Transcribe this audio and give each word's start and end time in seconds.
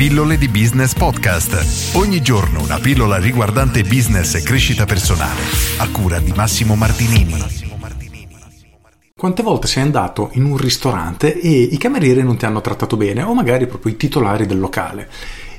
Pillole 0.00 0.38
di 0.38 0.48
Business 0.48 0.94
Podcast. 0.94 1.94
Ogni 1.94 2.22
giorno 2.22 2.62
una 2.62 2.78
pillola 2.78 3.18
riguardante 3.18 3.82
business 3.82 4.34
e 4.34 4.42
crescita 4.42 4.86
personale. 4.86 5.42
A 5.76 5.90
cura 5.90 6.18
di 6.20 6.32
Massimo 6.34 6.74
Martinini. 6.74 7.34
Quante 9.14 9.42
volte 9.42 9.66
sei 9.66 9.82
andato 9.82 10.30
in 10.32 10.44
un 10.44 10.56
ristorante 10.56 11.38
e 11.38 11.50
i 11.50 11.76
camerieri 11.76 12.22
non 12.22 12.38
ti 12.38 12.46
hanno 12.46 12.62
trattato 12.62 12.96
bene 12.96 13.22
o 13.22 13.34
magari 13.34 13.66
proprio 13.66 13.92
i 13.92 13.98
titolari 13.98 14.46
del 14.46 14.58
locale? 14.58 15.06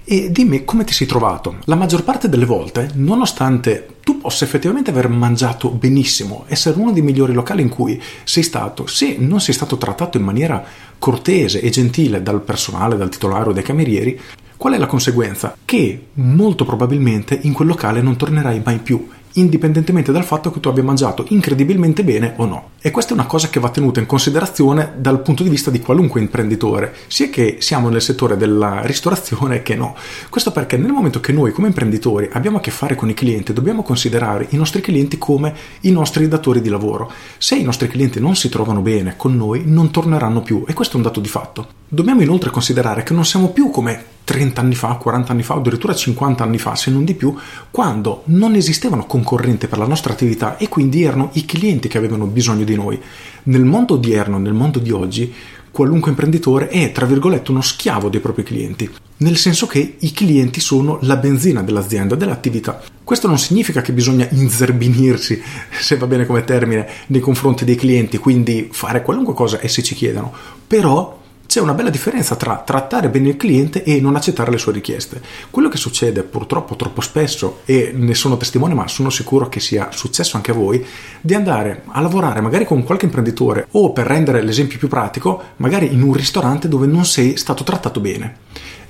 E 0.04 0.32
dimmi 0.32 0.66
come 0.66 0.86
ti 0.86 0.94
sei 0.94 1.05
trovato. 1.05 1.58
La 1.66 1.76
maggior 1.76 2.04
parte 2.04 2.28
delle 2.28 2.46
volte, 2.46 2.89
nonostante 2.96 3.91
tu 4.12 4.18
possa 4.18 4.43
effettivamente 4.43 4.89
aver 4.89 5.07
mangiato 5.07 5.70
benissimo, 5.70 6.44
essere 6.48 6.77
uno 6.77 6.91
dei 6.91 7.02
migliori 7.02 7.32
locali 7.32 7.62
in 7.62 7.70
cui 7.70 8.02
sei 8.26 8.44
stato, 8.44 8.86
se 8.86 9.16
non 9.18 9.39
sei 9.39 9.54
stato 9.54 9.77
trattato 9.77 10.18
in 10.18 10.23
maniera 10.23 10.62
cortese 11.00 11.62
e 11.62 11.70
gentile 11.70 12.21
dal 12.21 12.41
personale, 12.41 12.98
dal 12.98 13.08
titolare 13.08 13.50
o 13.50 13.54
dai 13.54 13.63
camerieri, 13.63 14.20
qual 14.58 14.73
è 14.73 14.77
la 14.77 14.85
conseguenza? 14.85 15.55
Che 15.63 16.08
molto 16.13 16.66
probabilmente 16.66 17.40
in 17.44 17.54
quel 17.54 17.70
locale 17.70 18.02
non 18.02 18.18
tornerai 18.18 18.62
mai 18.66 18.80
più 18.80 19.08
indipendentemente 19.34 20.12
dal 20.12 20.23
fatto 20.23 20.52
che 20.52 20.59
tu 20.59 20.70
abbia 20.70 20.84
mangiato 20.84 21.26
incredibilmente 21.30 22.03
bene 22.03 22.34
o 22.38 22.45
no. 22.45 22.70
E 22.81 22.91
questa 22.91 23.12
è 23.12 23.13
una 23.13 23.26
cosa 23.26 23.49
che 23.49 23.59
va 23.59 23.70
tenuta 23.70 23.99
in 23.99 24.05
considerazione 24.05 24.94
dal 24.98 25.21
punto 25.21 25.44
di 25.44 25.49
vista 25.49 25.70
di 25.70 25.80
qualunque 25.80 26.20
imprenditore, 26.20 26.94
sia 27.07 27.30
che 27.30 27.57
siamo 27.59 27.90
nel 27.90 28.02
settore 28.02 28.38
della 28.38 28.81
ristorazione 28.84 29.62
che 29.62 29.76
no. 29.76 29.95
Questo 30.30 30.52
perché 30.52 30.77
nel 30.77 30.91
momento 30.91 31.20
che 31.20 31.31
noi 31.31 31.52
come 31.52 31.67
imprenditori 31.67 32.30
abbiamo 32.31 32.57
a 32.57 32.62
che 32.62 32.71
fare 32.71 32.95
con 32.95 33.09
i 33.09 33.13
clienti, 33.13 33.54
dobbiamo 33.54 33.84
considerare 33.84 34.48
i 34.49 34.57
nostri 34.57 34.81
clienti 34.81 35.17
come 35.17 35.54
i 35.82 35.91
nostri 35.91 36.27
datori 36.27 36.62
di 36.62 36.70
lavoro. 36.70 37.12
Se 37.38 37.55
i 37.55 37.63
nostri 37.63 37.88
clienti 37.88 38.20
non 38.20 38.35
si 38.35 38.49
trovano 38.49 38.82
bene 38.82 39.13
con 39.16 39.35
noi, 39.35 39.63
non 39.66 39.91
torneranno 39.91 40.41
più 40.41 40.63
e 40.68 40.73
questo 40.73 40.93
è 40.93 40.98
un 40.98 41.04
dato 41.04 41.20
di 41.20 41.29
fatto. 41.29 41.68
Dobbiamo 41.88 42.21
inoltre 42.21 42.49
considerare 42.49 43.04
che 43.04 43.13
non 43.13 43.26
siamo 43.26 43.49
più 43.49 43.70
come 43.70 44.20
30 44.23 44.61
anni 44.61 44.75
fa, 44.75 44.95
40 44.95 45.31
anni 45.31 45.43
fa 45.43 45.55
addirittura 45.55 45.93
50 45.93 46.43
anni 46.43 46.57
fa, 46.57 46.75
se 46.75 46.91
non 46.91 47.04
di 47.04 47.15
più, 47.15 47.35
quando 47.70 48.23
non 48.26 48.55
esistevano 48.55 49.05
concorrenti 49.05 49.68
per 49.68 49.77
la 49.77 49.87
nostra 49.87 50.13
attività 50.13 50.57
e 50.57 50.70
quindi 50.70 51.04
erano 51.04 51.29
i 51.34 51.46
clienti 51.46 51.87
che 51.87 51.98
avevano 51.98 52.26
bisogno 52.26 52.63
di 52.63 52.76
noi. 52.76 52.99
Nel 53.43 53.65
mondo 53.65 53.96
odierno, 53.96 54.37
nel 54.37 54.54
mondo 54.54 54.79
di 54.79 54.91
oggi, 54.91 55.34
qualunque 55.71 56.12
imprenditore 56.12 56.68
è, 56.68 56.91
tra 56.91 57.05
virgolette, 57.05 57.51
uno 57.51 57.62
schiavo 57.62 58.09
dei 58.09 58.20
propri 58.20 58.43
clienti, 58.43 58.90
nel 59.18 59.37
senso 59.37 59.68
che 59.68 59.96
i 59.99 60.12
clienti 60.12 60.59
sono 60.59 60.99
la 61.01 61.15
benzina 61.15 61.63
dell'azienda, 61.63 62.15
dell'attività. 62.15 62.81
Questo 63.03 63.27
non 63.27 63.40
significa 63.40 63.81
che 63.81 63.93
bisogna 63.93 64.28
inzerbinirsi, 64.29 65.41
se 65.79 65.97
va 65.97 66.07
bene 66.07 66.25
come 66.25 66.44
termine, 66.44 66.88
nei 67.07 67.22
confronti 67.22 67.66
dei 67.66 67.75
clienti, 67.75 68.18
quindi 68.18 68.69
fare 68.72 69.01
qualunque 69.01 69.34
cosa 69.34 69.59
essi 69.62 69.81
ci 69.81 69.96
chiedano, 69.96 70.34
però 70.68 71.19
c'è 71.52 71.59
una 71.59 71.74
bella 71.74 71.90
differenza 71.90 72.38
tra 72.38 72.63
trattare 72.66 73.09
bene 73.09 73.28
il 73.28 73.35
cliente 73.35 73.84
e 73.84 74.00
non 74.00 74.16
accettare 74.16 74.52
le 74.52 74.57
sue 74.57 74.72
richieste. 74.72 75.22
Quello 75.50 75.68
che 75.68 75.75
succede 75.75 76.24
purtroppo 76.24 76.78
troppo 76.78 77.02
spesso, 77.02 77.59
e 77.66 77.91
ne 77.94 78.13
sono 78.13 78.38
testimone 78.38 78.74
ma 78.74 78.88
sono 78.88 79.09
sicuro 79.09 79.50
che 79.50 79.59
sia 79.59 79.90
successo 79.91 80.38
anche 80.38 80.52
a 80.52 80.53
voi, 80.53 80.81
di 81.19 81.34
andare 81.34 81.84
a 81.88 82.00
lavorare 82.00 82.40
magari 82.40 82.63
con 82.63 82.85
qualche 82.85 83.03
imprenditore 83.03 83.68
o 83.72 83.91
per 83.91 84.08
rendere 84.08 84.41
l'esempio 84.41 84.78
più 84.78 84.88
pratico, 84.88 85.44
magari 85.58 85.91
in 85.94 86.02
un 86.02 86.13
ristorante 86.13 86.69
dove 86.69 86.88
non 86.88 87.03
sei 87.03 87.35
stato 87.35 87.66
trattato 87.66 88.00
bene. 88.00 88.38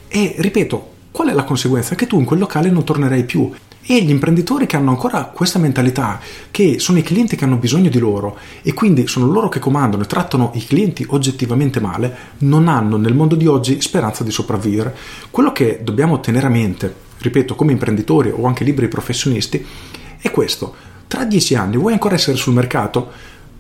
E 0.08 0.36
ripeto, 0.38 0.90
qual 1.10 1.30
è 1.30 1.34
la 1.34 1.46
conseguenza? 1.46 1.96
Che 1.96 2.06
tu 2.06 2.20
in 2.20 2.26
quel 2.26 2.38
locale 2.38 2.70
non 2.70 2.84
tornerai 2.84 3.24
più 3.24 3.52
e 3.86 4.02
gli 4.04 4.10
imprenditori 4.10 4.66
che 4.66 4.76
hanno 4.76 4.92
ancora 4.92 5.26
questa 5.26 5.60
mentalità, 5.60 6.20
che 6.52 6.80
sono 6.80 6.98
i 6.98 7.04
clienti 7.04 7.36
che 7.36 7.46
hanno 7.46 7.58
bisogno 7.58 7.90
di 7.90 8.00
loro 8.00 8.38
e 8.62 8.74
quindi 8.74 9.08
sono 9.08 9.28
loro 9.28 9.50
che 9.50 9.60
comandano 9.60 10.04
e 10.04 10.08
trattano 10.08 10.52
i 10.56 10.66
clienti 10.66 11.06
oggettivamente 11.10 11.80
male, 11.80 12.16
non 12.40 12.68
hanno 12.68 12.98
nel 12.98 13.14
mondo 13.14 13.36
di 13.36 13.48
oggi 13.48 13.82
speranza 13.82 14.24
di 14.24 14.32
sopravvivere. 14.32 14.96
Quello 15.30 15.52
che 15.52 15.82
dobbiamo 15.84 16.20
tenere 16.20 16.48
a 16.48 16.50
mente, 16.50 16.94
ripeto, 17.18 17.56
come 17.56 17.72
imprenditori 17.72 18.32
o 18.36 18.46
anche 18.46 18.64
liberi 18.64 18.88
professionisti, 18.88 19.66
è 20.20 20.30
questo. 20.32 20.76
Tra 21.08 21.26
dieci 21.26 21.56
anni 21.56 21.78
vuoi 21.78 21.94
ancora 21.94 22.16
essere 22.16 22.38
sul 22.38 22.54
mercato? 22.54 23.12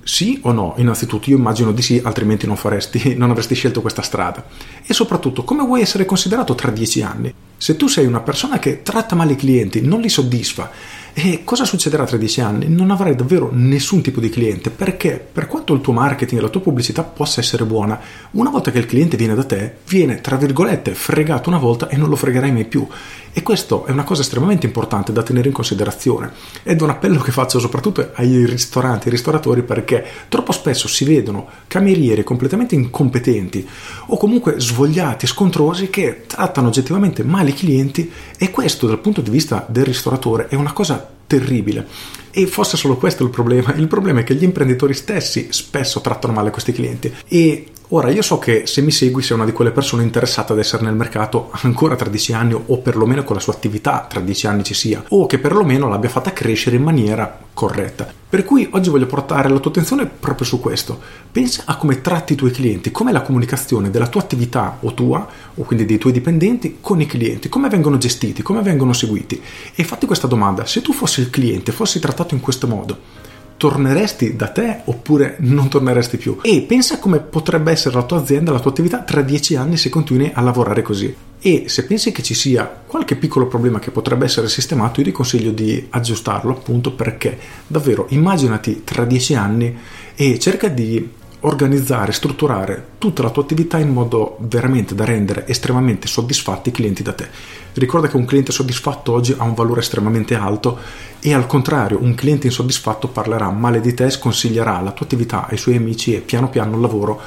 Sì 0.03 0.39
o 0.43 0.51
no? 0.51 0.73
Innanzitutto 0.77 1.29
io 1.29 1.37
immagino 1.37 1.71
di 1.71 1.81
sì, 1.81 2.01
altrimenti 2.03 2.47
non, 2.47 2.55
faresti, 2.55 3.15
non 3.17 3.29
avresti 3.29 3.55
scelto 3.55 3.81
questa 3.81 4.01
strada. 4.01 4.45
E 4.85 4.93
soprattutto, 4.93 5.43
come 5.43 5.63
vuoi 5.63 5.81
essere 5.81 6.05
considerato 6.05 6.55
tra 6.55 6.71
dieci 6.71 7.01
anni? 7.01 7.33
Se 7.57 7.75
tu 7.75 7.87
sei 7.87 8.05
una 8.05 8.21
persona 8.21 8.57
che 8.57 8.81
tratta 8.81 9.15
male 9.15 9.33
i 9.33 9.35
clienti, 9.35 9.81
non 9.81 10.01
li 10.01 10.09
soddisfa, 10.09 10.71
e 11.13 11.41
cosa 11.43 11.65
succederà 11.65 12.05
tra 12.05 12.15
dieci 12.15 12.39
anni? 12.39 12.69
Non 12.69 12.89
avrai 12.89 13.15
davvero 13.15 13.49
nessun 13.51 14.01
tipo 14.01 14.21
di 14.21 14.29
cliente 14.29 14.69
perché 14.69 15.23
per 15.31 15.45
quanto 15.45 15.73
il 15.73 15.81
tuo 15.81 15.91
marketing 15.91 16.39
e 16.39 16.43
la 16.43 16.49
tua 16.49 16.61
pubblicità 16.61 17.03
possa 17.03 17.41
essere 17.41 17.65
buona, 17.65 17.99
una 18.31 18.49
volta 18.49 18.71
che 18.71 18.77
il 18.77 18.85
cliente 18.85 19.17
viene 19.17 19.35
da 19.35 19.43
te, 19.43 19.75
viene 19.87 20.21
tra 20.21 20.37
virgolette 20.37 20.93
fregato 20.93 21.49
una 21.49 21.57
volta 21.57 21.89
e 21.89 21.97
non 21.97 22.07
lo 22.07 22.15
fregherai 22.15 22.51
mai 22.51 22.65
più. 22.65 22.87
E 23.33 23.43
questo 23.43 23.85
è 23.85 23.91
una 23.91 24.03
cosa 24.03 24.21
estremamente 24.21 24.65
importante 24.65 25.13
da 25.13 25.23
tenere 25.23 25.47
in 25.47 25.53
considerazione 25.53 26.31
ed 26.63 26.79
è 26.79 26.83
un 26.83 26.89
appello 26.89 27.21
che 27.21 27.31
faccio 27.31 27.59
soprattutto 27.59 28.09
ai 28.13 28.45
ristoranti, 28.45 29.05
ai 29.07 29.11
ristoratori 29.13 29.63
perché 29.63 30.05
troppo 30.27 30.51
spesso 30.51 30.89
si 30.89 31.05
vedono 31.05 31.47
camerieri 31.67 32.23
completamente 32.23 32.75
incompetenti 32.75 33.67
o 34.07 34.17
comunque 34.17 34.59
svogliati, 34.59 35.27
scontrosi 35.27 35.89
che 35.89 36.23
trattano 36.27 36.67
oggettivamente 36.67 37.23
male 37.23 37.51
i 37.51 37.53
clienti 37.53 38.11
e 38.37 38.51
questo 38.51 38.87
dal 38.87 38.99
punto 38.99 39.21
di 39.21 39.29
vista 39.29 39.65
del 39.69 39.85
ristoratore 39.85 40.47
è 40.47 40.55
una 40.55 40.73
cosa 40.73 41.00
terribile. 41.27 41.87
E 42.31 42.47
fosse 42.47 42.77
solo 42.77 42.95
questo 42.97 43.23
il 43.23 43.29
problema, 43.29 43.73
il 43.75 43.87
problema 43.87 44.21
è 44.21 44.23
che 44.23 44.35
gli 44.35 44.43
imprenditori 44.43 44.93
stessi 44.93 45.47
spesso 45.51 45.99
trattano 45.99 46.33
male 46.33 46.49
questi 46.49 46.71
clienti 46.71 47.13
e 47.27 47.70
Ora, 47.93 48.09
io 48.09 48.21
so 48.21 48.39
che 48.39 48.67
se 48.67 48.79
mi 48.79 48.89
segui 48.89 49.21
sei 49.21 49.35
una 49.35 49.43
di 49.43 49.51
quelle 49.51 49.71
persone 49.71 50.03
interessate 50.03 50.53
ad 50.53 50.59
essere 50.59 50.83
nel 50.83 50.95
mercato 50.95 51.49
ancora 51.51 51.97
tra 51.97 52.09
dieci 52.09 52.31
anni 52.31 52.53
o 52.53 52.77
perlomeno 52.77 53.25
con 53.25 53.35
la 53.35 53.41
sua 53.41 53.51
attività 53.51 54.05
tra 54.09 54.21
dieci 54.21 54.47
anni 54.47 54.63
ci 54.63 54.73
sia, 54.73 55.03
o 55.09 55.25
che 55.25 55.39
perlomeno 55.39 55.89
l'abbia 55.89 56.07
fatta 56.07 56.31
crescere 56.31 56.77
in 56.77 56.83
maniera 56.83 57.37
corretta. 57.53 58.09
Per 58.29 58.45
cui 58.45 58.65
oggi 58.71 58.89
voglio 58.89 59.07
portare 59.07 59.49
la 59.49 59.59
tua 59.59 59.71
attenzione 59.71 60.05
proprio 60.05 60.47
su 60.47 60.61
questo. 60.61 60.97
Pensa 61.29 61.63
a 61.65 61.75
come 61.75 61.99
tratti 61.99 62.31
i 62.31 62.37
tuoi 62.37 62.51
clienti, 62.51 62.91
com'è 62.91 63.11
la 63.11 63.23
comunicazione 63.23 63.89
della 63.89 64.07
tua 64.07 64.21
attività 64.21 64.77
o 64.79 64.93
tua, 64.93 65.27
o 65.53 65.61
quindi 65.63 65.83
dei 65.83 65.97
tuoi 65.97 66.13
dipendenti, 66.13 66.77
con 66.79 67.01
i 67.01 67.05
clienti, 67.05 67.49
come 67.49 67.67
vengono 67.67 67.97
gestiti, 67.97 68.41
come 68.41 68.61
vengono 68.61 68.93
seguiti. 68.93 69.41
E 69.75 69.83
fatti 69.83 70.05
questa 70.05 70.27
domanda, 70.27 70.65
se 70.65 70.81
tu 70.81 70.93
fossi 70.93 71.19
il 71.19 71.29
cliente, 71.29 71.73
fossi 71.73 71.99
trattato 71.99 72.35
in 72.35 72.39
questo 72.39 72.67
modo, 72.67 73.29
torneresti 73.61 74.35
da 74.35 74.47
te 74.47 74.81
oppure 74.85 75.35
non 75.41 75.69
torneresti 75.69 76.17
più? 76.17 76.39
E 76.41 76.61
pensa 76.61 76.97
come 76.97 77.19
potrebbe 77.19 77.69
essere 77.71 77.93
la 77.93 78.01
tua 78.01 78.17
azienda, 78.17 78.51
la 78.51 78.59
tua 78.59 78.71
attività 78.71 79.03
tra 79.03 79.21
dieci 79.21 79.55
anni 79.55 79.77
se 79.77 79.89
continui 79.89 80.31
a 80.33 80.41
lavorare 80.41 80.81
così. 80.81 81.15
E 81.39 81.65
se 81.67 81.85
pensi 81.85 82.11
che 82.11 82.23
ci 82.23 82.33
sia 82.33 82.65
qualche 82.65 83.15
piccolo 83.15 83.45
problema 83.45 83.77
che 83.77 83.91
potrebbe 83.91 84.25
essere 84.25 84.49
sistemato, 84.49 84.99
io 84.99 85.05
ti 85.05 85.11
consiglio 85.11 85.51
di 85.51 85.85
aggiustarlo 85.91 86.53
appunto 86.53 86.93
perché 86.93 87.37
davvero 87.67 88.07
immaginati 88.09 88.81
tra 88.83 89.05
dieci 89.05 89.35
anni 89.35 89.77
e 90.15 90.39
cerca 90.39 90.67
di 90.67 91.07
organizzare, 91.41 92.11
strutturare 92.11 92.89
tutta 92.97 93.23
la 93.23 93.29
tua 93.29 93.43
attività 93.43 93.77
in 93.77 93.89
modo 93.89 94.37
veramente 94.39 94.95
da 94.95 95.05
rendere 95.05 95.47
estremamente 95.47 96.07
soddisfatti 96.07 96.69
i 96.69 96.71
clienti 96.71 97.03
da 97.03 97.13
te. 97.13 97.27
Ricorda 97.73 98.07
che 98.07 98.17
un 98.17 98.25
cliente 98.25 98.51
soddisfatto 98.51 99.13
oggi 99.13 99.33
ha 99.37 99.43
un 99.43 99.53
valore 99.53 99.79
estremamente 99.79 100.35
alto 100.35 100.77
e 101.19 101.33
al 101.33 101.47
contrario 101.47 101.99
un 102.01 102.15
cliente 102.15 102.47
insoddisfatto 102.47 103.07
parlerà 103.07 103.49
male 103.49 103.79
di 103.79 103.93
te, 103.93 104.09
sconsiglierà 104.09 104.81
la 104.81 104.91
tua 104.91 105.05
attività 105.05 105.47
ai 105.47 105.57
suoi 105.57 105.77
amici 105.77 106.13
e 106.13 106.19
piano 106.19 106.49
piano 106.49 106.75
il 106.75 106.81
lavoro 106.81 107.21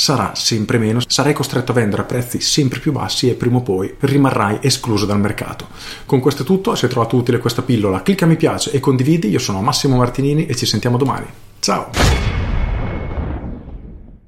sarà 0.00 0.32
sempre 0.34 0.78
meno, 0.78 1.00
sarai 1.06 1.34
costretto 1.34 1.72
a 1.72 1.74
vendere 1.74 2.02
a 2.02 2.06
prezzi 2.06 2.40
sempre 2.40 2.78
più 2.78 2.90
bassi 2.90 3.28
e 3.28 3.34
prima 3.34 3.58
o 3.58 3.60
poi 3.60 3.94
rimarrai 4.00 4.60
escluso 4.62 5.04
dal 5.04 5.20
mercato. 5.20 5.68
Con 6.06 6.20
questo 6.20 6.42
è 6.42 6.46
tutto, 6.46 6.74
se 6.74 6.86
hai 6.86 6.90
trovato 6.90 7.16
utile 7.16 7.38
questa 7.38 7.60
pillola 7.60 8.02
clicca 8.02 8.24
mi 8.24 8.36
piace 8.36 8.70
e 8.70 8.80
condividi, 8.80 9.28
io 9.28 9.38
sono 9.38 9.60
Massimo 9.60 9.96
Martinini 9.96 10.46
e 10.46 10.56
ci 10.56 10.64
sentiamo 10.64 10.96
domani. 10.96 11.26
Ciao! 11.60 12.39